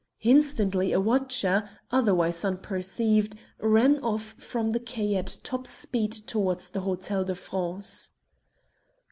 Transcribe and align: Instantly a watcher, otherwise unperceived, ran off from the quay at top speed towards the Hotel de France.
Instantly 0.23 0.93
a 0.93 0.99
watcher, 0.99 1.69
otherwise 1.91 2.43
unperceived, 2.43 3.35
ran 3.59 3.99
off 3.99 4.33
from 4.39 4.71
the 4.71 4.79
quay 4.79 5.15
at 5.15 5.37
top 5.43 5.67
speed 5.67 6.11
towards 6.11 6.71
the 6.71 6.81
Hotel 6.81 7.23
de 7.23 7.35
France. 7.35 8.09